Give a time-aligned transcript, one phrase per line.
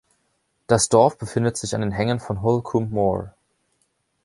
[0.65, 3.35] Das Dorf befindet sich an den Hängen von Holcombe Moor.